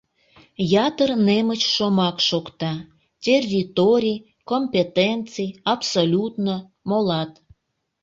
[0.87, 2.73] Ятыр немыч шомак шокта:
[3.23, 6.53] «территорий», «компетенций», «абсолютно»,
[6.89, 7.31] молат.